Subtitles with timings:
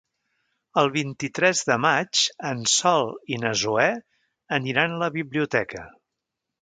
[0.83, 3.87] El vint-i-tres de maig en Sol i na Zoè
[4.59, 5.85] aniran a la biblioteca.